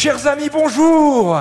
[0.00, 1.36] Chers amis, bonjour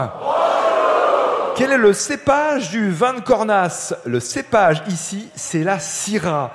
[1.55, 3.93] Quel est le cépage du vin de Cornas?
[4.03, 6.51] Le cépage ici, c'est la Syrah.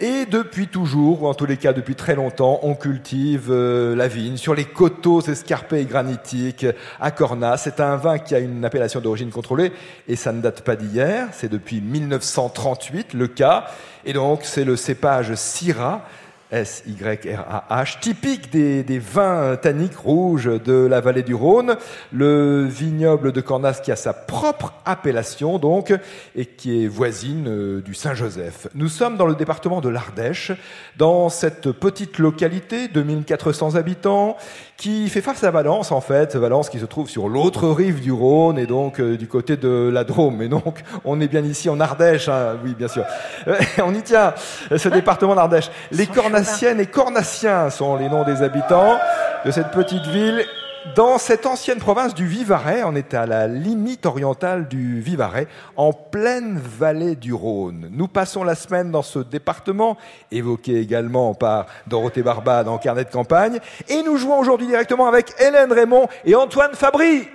[0.00, 4.08] Et depuis toujours, ou en tous les cas depuis très longtemps, on cultive euh, la
[4.08, 6.64] vigne sur les coteaux escarpés et granitiques
[6.98, 7.58] à Cornas.
[7.58, 9.72] C'est un vin qui a une appellation d'origine contrôlée
[10.08, 11.28] et ça ne date pas d'hier.
[11.32, 13.66] C'est depuis 1938 le cas.
[14.06, 16.00] Et donc c'est le cépage Syrah
[16.52, 21.76] S-Y-R-A-H, typique des, vins tanniques rouges de la vallée du Rhône,
[22.12, 25.94] le vignoble de Cornas qui a sa propre appellation donc
[26.36, 28.68] et qui est voisine euh, du Saint-Joseph.
[28.74, 30.52] Nous sommes dans le département de l'Ardèche,
[30.98, 34.36] dans cette petite localité de 1400 habitants
[34.82, 38.10] qui fait face à Valence en fait, Valence qui se trouve sur l'autre rive du
[38.10, 40.42] Rhône et donc euh, du côté de la Drôme.
[40.42, 43.04] Et donc on est bien ici en Ardèche, hein, oui bien sûr.
[43.84, 44.34] on y tient,
[44.76, 45.70] ce département d'Ardèche.
[45.92, 48.98] Les Cornas Cornassiennes et Cornassiens sont les noms des habitants
[49.44, 50.44] de cette petite ville.
[50.96, 55.92] Dans cette ancienne province du Vivarais, on est à la limite orientale du Vivarais, en
[55.92, 57.88] pleine vallée du Rhône.
[57.92, 59.96] Nous passons la semaine dans ce département,
[60.32, 65.32] évoqué également par Dorothée Barba dans Carnet de campagne, et nous jouons aujourd'hui directement avec
[65.38, 67.28] Hélène Raymond et Antoine Fabry.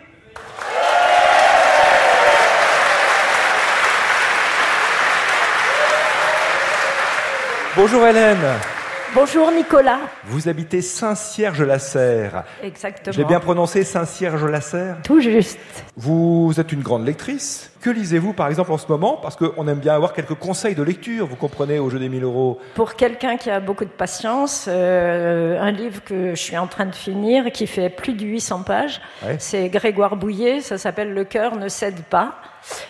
[7.78, 8.77] Bonjour Hélène.
[9.16, 10.00] Bonjour Nicolas.
[10.26, 12.44] Vous habitez Saint-Cierge-la-Serre.
[12.62, 13.14] Exactement.
[13.16, 14.98] J'ai bien prononcé Saint-Cierge-la-Serre?
[15.04, 15.58] Tout juste.
[15.96, 17.72] Vous êtes une grande lectrice.
[17.82, 19.18] Que lisez-vous par exemple en ce moment?
[19.22, 22.24] Parce qu'on aime bien avoir quelques conseils de lecture, vous comprenez, au jeu des 1000
[22.26, 22.60] euros.
[22.76, 26.86] Pour quelqu'un qui a beaucoup de patience, euh, un livre que je suis en train
[26.86, 29.38] de finir, qui fait plus de 800 pages, Ouais.
[29.40, 32.36] c'est Grégoire Bouillet, ça s'appelle Le cœur ne cède pas.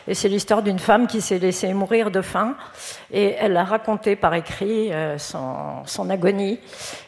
[0.08, 2.56] Et c'est l'histoire d'une femme qui s'est laissée mourir de faim.
[3.12, 6.60] Et elle a raconté par écrit euh, son, son agonie.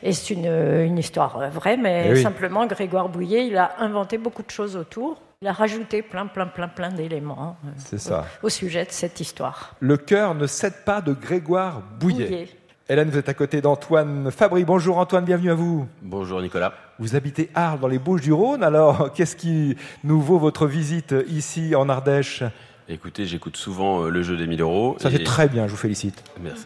[0.03, 2.23] Et c'est une, une histoire vraie, mais Eh oui.
[2.23, 5.21] simplement Grégoire Bouillet, il a inventé beaucoup de choses autour.
[5.41, 7.55] Il a rajouté plein, plein, plein, plein d'éléments
[7.93, 8.25] euh, ça.
[8.43, 9.73] au sujet de cette histoire.
[9.79, 12.27] Le cœur ne cède pas de Grégoire Bouillet.
[12.27, 12.49] Bouillet.
[12.91, 14.63] Hélène, vous êtes à côté d'Antoine Fabry.
[14.63, 15.87] Bonjour Antoine, bienvenue à vous.
[16.01, 16.73] Bonjour Nicolas.
[16.97, 18.63] Vous habitez Arles dans les Bouches-du-Rhône.
[18.63, 22.43] Alors, qu'est-ce qui nous vaut votre visite ici en Ardèche?
[22.91, 24.95] Écoutez, j'écoute souvent euh, le jeu des 1000 euros.
[24.99, 26.23] Ça et- c'est très bien, je vous félicite.
[26.41, 26.65] Merci.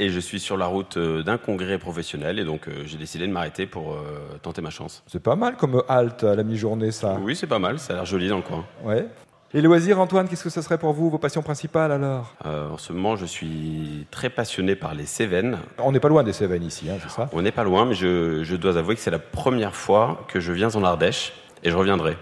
[0.00, 3.26] et je suis sur la route euh, d'un congrès professionnel et donc euh, j'ai décidé
[3.26, 5.02] de m'arrêter pour euh, tenter ma chance.
[5.06, 7.18] C'est pas mal comme halte à la mi-journée, ça.
[7.20, 8.64] Oui, c'est pas mal, ça a l'air joli dans le coin.
[8.82, 9.06] Ouais.
[9.54, 12.78] Les loisirs, Antoine, qu'est-ce que ce serait pour vous, vos passions principales alors Euh, en
[12.78, 15.58] ce moment, je suis très passionné par les Cévennes.
[15.78, 17.94] On n'est pas loin des Cévennes ici, hein, c'est ça On n'est pas loin, mais
[17.94, 21.70] je, je dois avouer que c'est la première fois que je viens en Ardèche et
[21.70, 22.16] je reviendrai.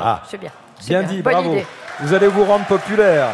[0.00, 0.50] Ah, C'est bien.
[0.80, 1.52] C'est bien dit, Bonne bravo.
[1.52, 1.66] idée.
[2.00, 3.28] Vous allez vous rendre populaire.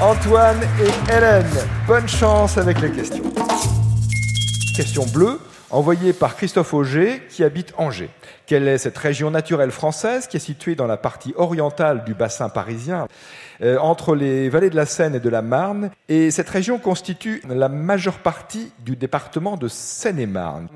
[0.00, 1.46] Antoine et Hélène,
[1.86, 3.24] bonne chance avec les questions.
[4.76, 5.38] Question bleue,
[5.72, 8.10] envoyée par Christophe Auger, qui habite Angers.
[8.46, 12.48] Quelle est cette région naturelle française qui est située dans la partie orientale du bassin
[12.48, 13.08] parisien,
[13.62, 15.90] euh, entre les vallées de la Seine et de la Marne?
[16.08, 20.68] Et cette région constitue la majeure partie du département de Seine-et-Marne.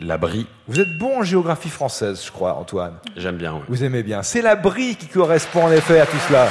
[0.00, 2.94] La Brie, Vous êtes bon en géographie française, je crois, Antoine.
[3.16, 3.54] j'aime bien.
[3.54, 3.60] oui.
[3.68, 4.22] Vous aimez bien.
[4.24, 6.48] C'est la brie qui correspond en effet à tout cela.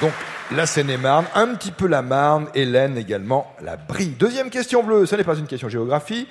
[0.00, 0.12] Donc,
[0.52, 4.08] la Seine-et-Marne, un petit peu la Marne, Hélène également, la brie.
[4.08, 6.26] Deuxième question bleue, ce n'est pas une question géographie.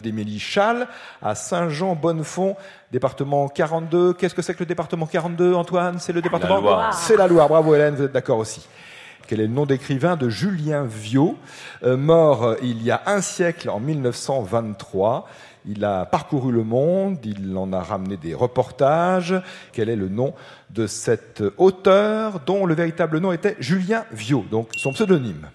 [0.00, 0.88] D'Émilie Chal
[1.20, 2.56] à Saint-Jean-Bonnefond,
[2.90, 4.14] département 42.
[4.14, 5.98] Qu'est-ce que c'est que le département 42, Antoine?
[5.98, 6.90] C'est le département?
[6.92, 7.48] C'est la Loire.
[7.48, 8.66] Bravo Hélène, vous êtes d'accord aussi.
[9.28, 11.36] Quel est le nom d'écrivain de Julien Viau,
[11.84, 15.28] euh, mort euh, il y a un siècle en 1923
[15.66, 19.34] Il a parcouru le monde, il en a ramené des reportages.
[19.72, 20.34] Quel est le nom
[20.70, 25.48] de cet auteur dont le véritable nom était Julien Viau, donc son pseudonyme?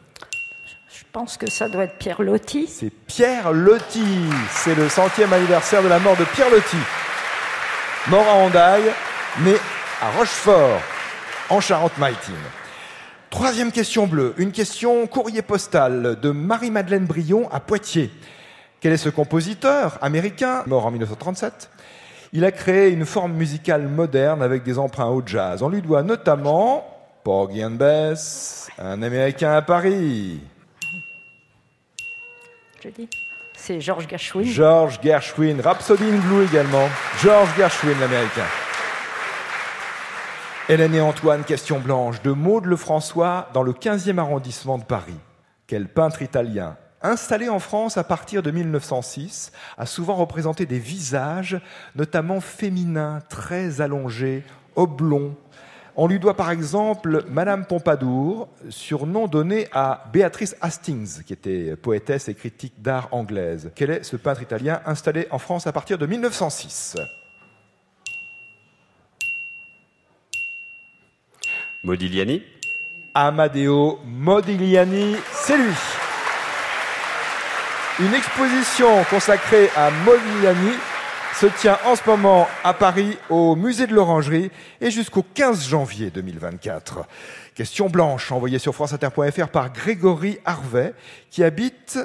[0.90, 2.68] Je pense que ça doit être Pierre Loti.
[2.68, 4.30] C'est Pierre Loti.
[4.52, 6.78] C'est le centième anniversaire de la mort de Pierre Loti.
[8.08, 8.92] Mort à Hondaille,
[9.44, 9.56] né
[10.02, 10.82] à Rochefort,
[11.50, 12.36] en Charente-Maritime.
[13.30, 14.34] Troisième question bleue.
[14.38, 18.12] Une question courrier postal de Marie-Madeleine Brion à Poitiers.
[18.80, 21.70] Quel est ce compositeur américain, mort en 1937
[22.34, 25.64] Il a créé une forme musicale moderne avec des emprunts au jazz.
[25.64, 26.86] On lui doit notamment
[27.24, 30.40] Porgy and Bess, un Américain à Paris,
[32.84, 33.10] Je dis.
[33.58, 34.44] C'est Georges Gershwin.
[34.44, 36.88] George Gershwin, Rhapsody in Blue également.
[37.24, 38.46] George Gershwin, l'américain.
[40.70, 45.18] Hélène et Antoine, question blanche, de Maud Lefrançois, dans le 15e arrondissement de Paris.
[45.66, 46.78] Quel peintre italien,
[47.10, 51.60] installé en France à partir de 1906, a souvent représenté des visages,
[51.96, 54.44] notamment féminins, très allongés,
[54.76, 55.36] oblongs,
[55.98, 62.28] On lui doit par exemple Madame Pompadour, surnom donné à Béatrice Hastings, qui était poétesse
[62.28, 63.72] et critique d'art anglaise.
[63.76, 66.98] Quel est ce peintre italien installé en France à partir de 1906
[71.86, 72.42] Modigliani
[73.14, 75.95] Amadeo Modigliani, c'est lui.
[77.98, 80.74] Une exposition consacrée à Modigliani
[81.34, 84.52] se tient en ce moment à Paris au musée de l'Orangerie
[84.82, 87.06] et jusqu'au 15 janvier 2024.
[87.54, 90.94] Question blanche envoyée sur franceinter.fr par Grégory Harvet
[91.30, 91.98] qui habite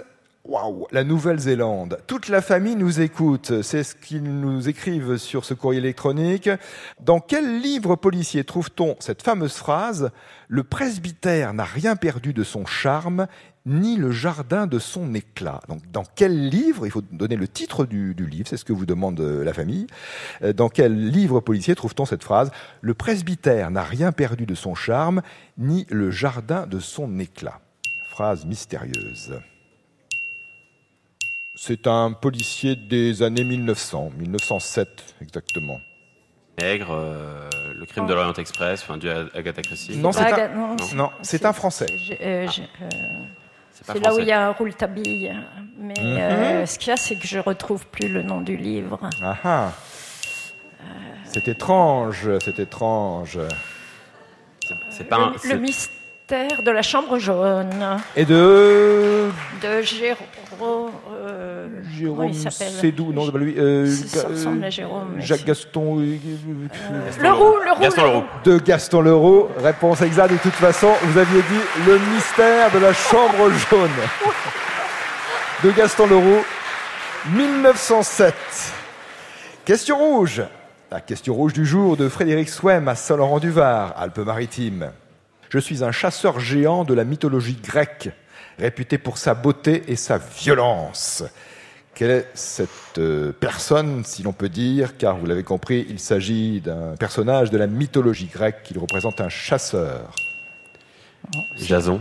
[0.90, 2.00] la Nouvelle-Zélande.
[2.06, 3.62] Toute la famille nous écoute.
[3.62, 6.48] C'est ce qu'ils nous écrivent sur ce courrier électronique.
[7.00, 10.10] Dans quel livre policier trouve-t-on cette fameuse phrase
[10.48, 13.26] Le presbytère n'a rien perdu de son charme,
[13.70, 15.60] ni le jardin de son éclat.
[15.68, 18.72] Donc, dans quel livre, il faut donner le titre du, du livre, c'est ce que
[18.72, 19.86] vous demande euh, la famille.
[20.42, 22.50] Euh, dans quel livre policier trouve-t-on cette phrase
[22.82, 25.22] Le presbytère n'a rien perdu de son charme,
[25.56, 27.60] ni le jardin de son éclat.
[28.10, 29.34] Phrase mystérieuse.
[31.54, 35.78] C'est un policier des années 1900, 1907 exactement.
[36.60, 39.96] Nègre, euh, le crime de l'Orient Express, enfin du Agatha Christie.
[39.96, 41.86] Non, c'est Bah, un, non, non, c'est un Français.
[42.20, 42.46] euh,
[42.82, 42.88] euh,
[43.82, 45.34] C'est là où il y a un roule-tabille.
[45.78, 46.18] Mais Mhm.
[46.18, 49.00] euh, ce qu'il y a, c'est que je retrouve plus le nom du livre.
[49.22, 49.72] Ah ah.
[51.24, 53.38] C'est étrange, c'est étrange.
[54.90, 55.60] C'est pas un- le, le
[56.30, 59.30] mystère de la chambre jaune Et de
[59.62, 60.90] de Jérôme.
[61.12, 61.66] euh,
[61.98, 63.54] Jérôme Sédou, non, lui.
[63.58, 65.98] euh, Ça Ga- ressemble à Jérôme, Jacques Gaston.
[66.00, 66.16] euh,
[67.20, 67.80] Le roux, le roux.
[67.80, 68.24] Gaston le Leroux.
[68.44, 69.48] De Gaston Leroux.
[69.62, 70.92] Réponse exacte de toute façon.
[71.02, 73.90] Vous aviez dit le mystère de la chambre jaune.
[75.64, 76.44] De Gaston Leroux.
[77.34, 78.34] 1907.
[79.64, 80.42] Question rouge.
[80.90, 84.90] La question rouge du jour de Frédéric Swem à Saint-Laurent-du-Var, Alpes-Maritimes.
[85.50, 88.10] Je suis un chasseur géant de la mythologie grecque,
[88.56, 91.24] réputé pour sa beauté et sa violence.
[91.92, 96.60] Quelle est cette euh, personne, si l'on peut dire, car vous l'avez compris, il s'agit
[96.60, 100.14] d'un personnage de la mythologie grecque, il représente un chasseur.
[101.56, 102.00] Jason.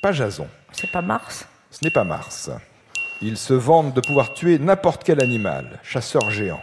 [0.00, 1.48] Pas Jason, C'est pas Mars?
[1.72, 2.50] Ce n'est pas Mars.
[3.20, 6.62] Il se vante de pouvoir tuer n'importe quel animal, chasseur géant.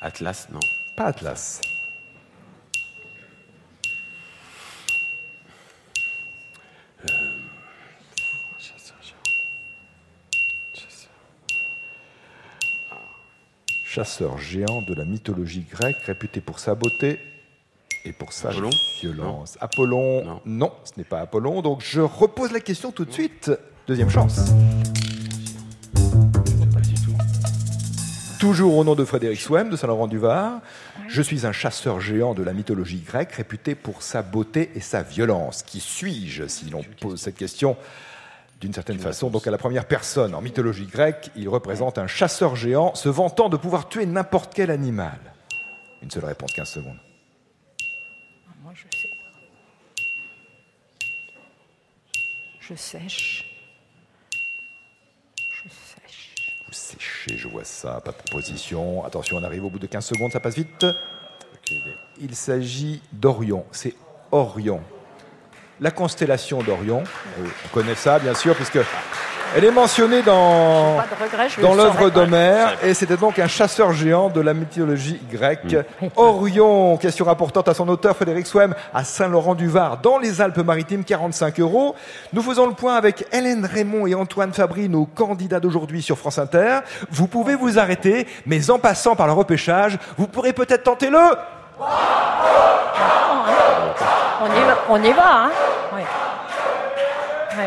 [0.00, 0.60] Atlas, non.
[0.96, 1.60] Pas Atlas.
[13.84, 17.18] Chasseur géant de la mythologie grecque, réputé pour sa beauté
[18.04, 18.70] et pour sa Apollon?
[19.00, 19.58] violence.
[19.60, 20.40] Apollon, Non.
[20.46, 21.60] non, ce n'est pas Apollon.
[21.62, 23.50] Donc je repose la question tout de suite.
[23.86, 24.50] Deuxième chance.
[28.40, 30.60] Toujours au nom de Frédéric Swem de Saint-Laurent-du-Var,
[31.06, 35.02] je suis un chasseur géant de la mythologie grecque réputé pour sa beauté et sa
[35.02, 35.62] violence.
[35.62, 37.76] Qui suis-je si l'on pose cette question
[38.62, 42.54] d'une certaine façon Donc à la première personne, en mythologie grecque, il représente un chasseur
[42.54, 45.18] géant se vantant de pouvoir tuer n'importe quel animal.
[46.00, 46.98] Une seule réponse, 15 secondes.
[48.62, 49.08] Moi, je sais.
[52.60, 53.44] Je sèche.
[55.50, 56.34] Je sèche.
[56.68, 59.04] Vous séchez, je vois ça, pas de proposition.
[59.04, 60.86] Attention, on arrive au bout de 15 secondes, ça passe vite.
[62.20, 63.94] Il s'agit d'Orion, c'est
[64.30, 64.82] Orion.
[65.80, 67.02] La constellation d'Orion,
[67.40, 68.78] on connaît ça bien sûr, puisque
[69.54, 74.40] elle est mentionnée dans, regret, dans l'œuvre d'Homère, et c'était donc un chasseur géant de
[74.40, 75.76] la mythologie grecque.
[76.16, 81.94] Orion, question rapportante à son auteur Frédéric Swem, à Saint-Laurent-du-Var, dans les Alpes-Maritimes, 45 euros.
[82.32, 86.38] Nous faisons le point avec Hélène Raymond et Antoine Fabry, nos candidats d'aujourd'hui sur France
[86.38, 86.78] Inter.
[87.10, 91.18] Vous pouvez vous arrêter, mais en passant par le repêchage, vous pourrez peut-être tenter le...
[94.44, 95.52] On y va, on y va hein
[95.94, 96.02] Oui.
[97.58, 97.64] Oui.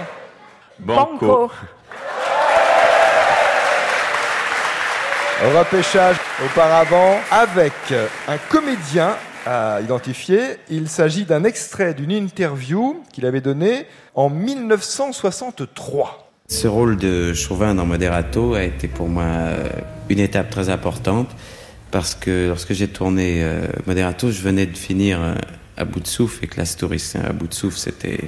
[0.79, 1.49] Banco.
[5.55, 7.71] Repêchage auparavant avec
[8.27, 9.15] un comédien
[9.45, 10.57] à identifier.
[10.69, 16.29] Il s'agit d'un extrait d'une interview qu'il avait donnée en 1963.
[16.49, 19.69] Ce rôle de Chauvin dans Moderato a été pour moi euh,
[20.09, 21.29] une étape très importante
[21.89, 25.35] parce que lorsque j'ai tourné euh, Moderato, je venais de finir euh,
[25.77, 27.15] à bout de souffle et Classe Touriste.
[27.17, 28.19] À bout de souffle, c'était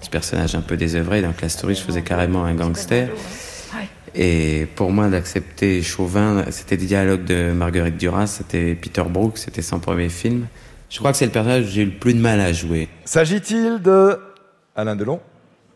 [0.00, 1.22] ce personnage un peu désœuvré.
[1.22, 3.08] Dans Classe Touriste, je faisais carrément un gangster.
[3.74, 3.88] Ouais.
[4.14, 9.62] Et pour moi, d'accepter Chauvin, c'était des dialogues de Marguerite Duras, c'était Peter Brook, c'était
[9.62, 10.46] son premier film.
[10.90, 12.88] Je crois que c'est le personnage que j'ai eu le plus de mal à jouer.
[13.04, 14.18] S'agit-il de
[14.76, 15.20] Alain Delon,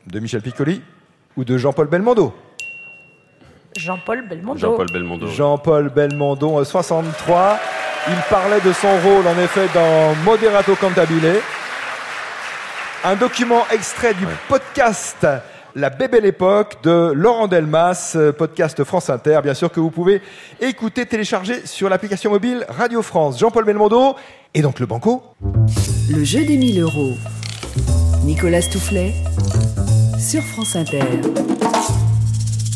[0.07, 0.83] de Michel Piccoli
[1.37, 2.35] ou de Jean-Paul Belmondo?
[3.77, 4.61] Jean-Paul Belmondo.
[4.61, 5.27] Jean-Paul Belmondo.
[5.29, 7.59] Jean-Paul Belmondo, euh, 63.
[8.11, 11.41] Il parlait de son rôle, en effet, dans Moderato Cantabile.
[13.05, 15.27] Un document extrait du podcast
[15.75, 20.23] La Bébelle Époque de Laurent Delmas, podcast France Inter, bien sûr, que vous pouvez
[20.59, 23.39] écouter, télécharger sur l'application mobile Radio France.
[23.39, 24.17] Jean-Paul Belmondo,
[24.55, 25.23] et donc le banco
[26.11, 27.13] Le jeu des 1000 euros.
[28.25, 29.13] Nicolas Toufflet
[30.19, 31.03] sur France Inter.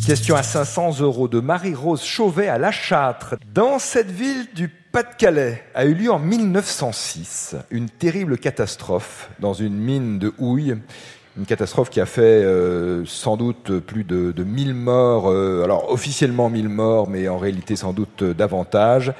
[0.06, 3.36] Question à 500 euros de Marie-Rose Chauvet à La Châtre.
[3.54, 9.74] Dans cette ville du Pas-de-Calais a eu lieu en 1906 une terrible catastrophe dans une
[9.74, 10.76] mine de houille.
[11.38, 15.90] Une catastrophe qui a fait euh, sans doute plus de, de 1000 morts, euh, alors
[15.90, 19.14] officiellement 1000 morts, mais en réalité sans doute davantage.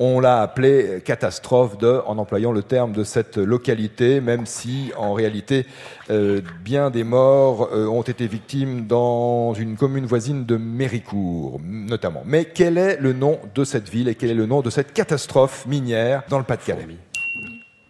[0.00, 5.12] On l'a appelé catastrophe de, en employant le terme de cette localité, même si en
[5.12, 5.66] réalité
[6.10, 12.22] euh, bien des morts euh, ont été victimes dans une commune voisine de Méricourt, notamment.
[12.24, 14.92] Mais quel est le nom de cette ville et quel est le nom de cette
[14.92, 16.86] catastrophe minière dans le Pas-de-Calais?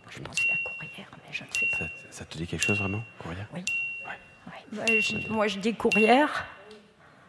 [0.09, 1.77] Je pensais à Courrières, mais je ne sais pas.
[1.79, 3.65] Ça, ça te dit quelque chose vraiment, Courrières Oui.
[4.79, 6.47] Ouais, je- moi, je dis Courrières.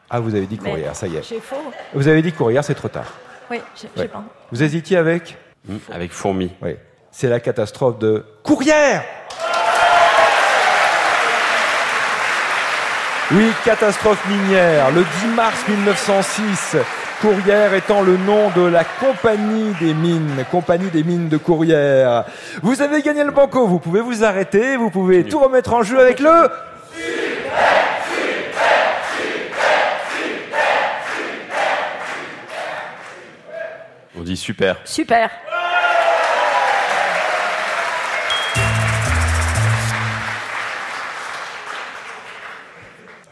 [0.09, 1.23] Ah, vous avez dit Courrières, ça y est.
[1.27, 1.55] J'ai faux.
[1.93, 3.13] Vous avez dit Courrières, c'est trop tard.
[3.51, 4.07] Oui, j'ai j'ai Ouais.
[4.07, 4.23] pas.
[4.51, 5.37] Vous hésitiez avec
[5.67, 6.51] Hmm, Avec fourmi.
[6.61, 6.75] Oui.
[7.11, 9.03] C'est la catastrophe de Courrières
[13.31, 16.77] Oui, catastrophe minière, le 10 mars 1906.
[17.21, 22.23] Courrières étant le nom de la compagnie des mines, compagnie des mines de Courrières.
[22.63, 25.99] Vous avez gagné le banco, vous pouvez vous arrêter, vous pouvez tout remettre en jeu
[25.99, 26.49] avec le...
[34.29, 34.77] dit super.
[34.85, 35.31] Super.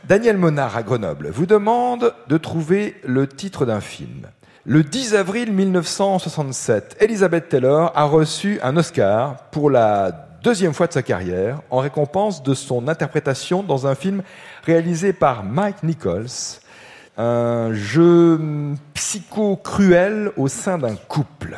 [0.05, 4.27] Daniel Monard à Grenoble vous demande de trouver le titre d'un film.
[4.65, 10.11] Le 10 avril 1967, Elizabeth Taylor a reçu un Oscar pour la
[10.41, 14.23] deuxième fois de sa carrière en récompense de son interprétation dans un film
[14.63, 16.25] réalisé par Mike Nichols,
[17.17, 21.57] un jeu hum, psycho-cruel au sein d'un couple.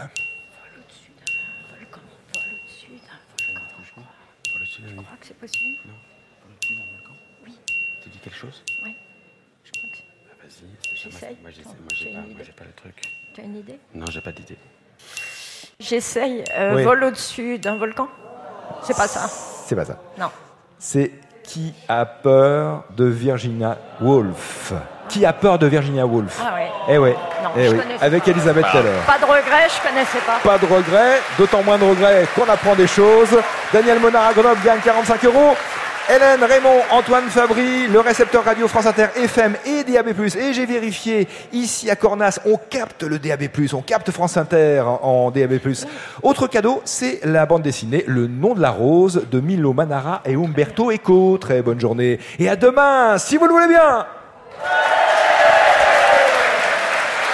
[4.82, 5.78] Je crois que c'est possible.
[8.02, 8.96] Tu dis quelque chose Oui.
[9.66, 9.98] Je crois que
[10.50, 10.96] c'est- Ah.
[10.96, 11.38] J'essaye.
[11.42, 11.64] Moi, j'ai
[12.54, 13.02] pas, le truc.
[13.34, 14.58] Tu as une idée Non, j'ai pas d'idée.
[15.80, 16.44] J'essaye.
[16.58, 16.84] euh, Oui.
[16.84, 18.08] Vol au-dessus d'un volcan
[18.84, 19.28] C'est pas ça.
[19.28, 20.00] C'est pas ça.
[20.18, 20.30] Non.
[20.78, 21.12] C'est
[21.44, 24.72] Qui a peur de Virginia Woolf
[25.10, 26.68] Qui a peur de Virginia Woolf Ah ouais.
[26.88, 27.80] Eh ouais, Non, eh je oui.
[27.82, 28.32] connaissais avec pas.
[28.32, 28.94] Elisabeth Taylor.
[29.06, 30.40] Pas de regret, je connaissais pas.
[30.44, 33.36] Pas de regret, d'autant moins de regret qu'on apprend des choses.
[33.74, 35.56] Daniel Monard à Grenoble gagne 45 euros.
[36.12, 40.08] Hélène, Raymond, Antoine Fabry, le récepteur radio France Inter FM et DAB+.
[40.40, 45.00] Et j'ai vérifié, ici à Cornas, on capte le DAB+, on capte France Inter en,
[45.28, 45.60] en DAB+.
[46.24, 50.34] Autre cadeau, c'est la bande dessinée Le nom de la rose de Milo Manara et
[50.34, 51.38] Umberto Eco.
[51.40, 52.20] Très bonne journée.
[52.40, 54.08] Et à demain, si vous le voulez bien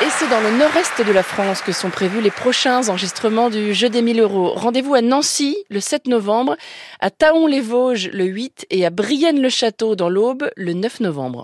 [0.01, 3.73] Et c'est dans le nord-est de la France que sont prévus les prochains enregistrements du
[3.73, 4.51] Jeu des 1000 euros.
[4.53, 6.57] Rendez-vous à Nancy le 7 novembre,
[6.99, 11.43] à Taon-les-Vosges le 8 et à Brienne-le-Château dans l'Aube le 9 novembre.